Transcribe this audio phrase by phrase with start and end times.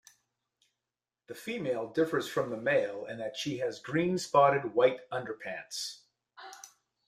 [1.27, 6.01] The female differs from the male in that she has green-spotted white underparts.